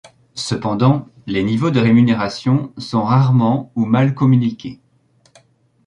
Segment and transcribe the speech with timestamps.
[0.33, 4.79] Cependant, les niveaux de rémunérations, sont rarement ou mal communiqués.